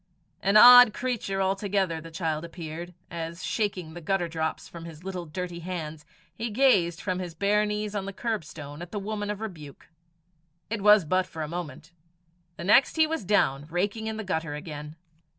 [0.41, 5.27] An odd creature altogether the child appeared, as, shaking the gutter drops from his little
[5.27, 9.41] dirty hands, he gazed from his bare knees on the curbstone at the woman of
[9.41, 9.89] rebuke.
[10.71, 11.91] It was but for a moment.
[12.57, 14.95] The next he was down, raking in the gutter again.